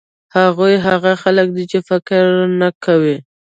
[0.37, 2.23] هغوی هغه خلک دي چې هېڅ فکر
[2.59, 3.17] نه کوي.